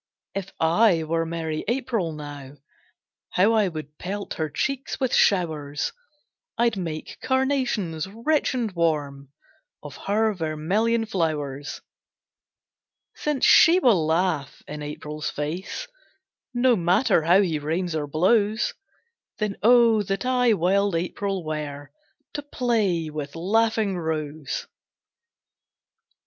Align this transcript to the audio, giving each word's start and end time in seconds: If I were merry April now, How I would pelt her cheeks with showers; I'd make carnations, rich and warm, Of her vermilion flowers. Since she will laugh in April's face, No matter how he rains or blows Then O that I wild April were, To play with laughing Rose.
If 0.33 0.51
I 0.59 1.03
were 1.03 1.27
merry 1.27 1.63
April 1.67 2.11
now, 2.11 2.55
How 3.33 3.53
I 3.53 3.67
would 3.67 3.99
pelt 3.99 4.33
her 4.33 4.49
cheeks 4.49 4.99
with 4.99 5.13
showers; 5.13 5.91
I'd 6.57 6.75
make 6.75 7.17
carnations, 7.21 8.07
rich 8.07 8.55
and 8.55 8.71
warm, 8.71 9.29
Of 9.83 9.97
her 10.07 10.33
vermilion 10.33 11.05
flowers. 11.05 11.81
Since 13.13 13.45
she 13.45 13.77
will 13.77 14.03
laugh 14.07 14.63
in 14.67 14.81
April's 14.81 15.29
face, 15.29 15.87
No 16.51 16.75
matter 16.75 17.21
how 17.21 17.43
he 17.43 17.59
rains 17.59 17.93
or 17.93 18.07
blows 18.07 18.73
Then 19.37 19.55
O 19.61 20.01
that 20.01 20.25
I 20.25 20.53
wild 20.53 20.95
April 20.95 21.43
were, 21.45 21.91
To 22.33 22.41
play 22.41 23.11
with 23.11 23.35
laughing 23.35 23.95
Rose. 23.99 24.65